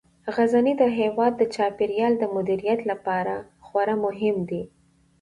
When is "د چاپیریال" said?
1.37-2.13